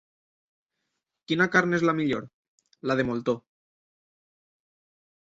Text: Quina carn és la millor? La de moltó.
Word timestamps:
Quina 1.31 1.47
carn 1.55 1.77
és 1.77 1.85
la 1.87 1.95
millor? 1.99 2.25
La 2.93 2.97
de 3.01 3.05
moltó. 3.11 3.37